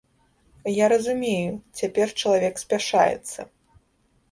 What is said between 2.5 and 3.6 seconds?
спяшаецца.